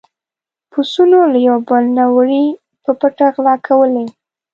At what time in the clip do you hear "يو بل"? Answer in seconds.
1.47-1.83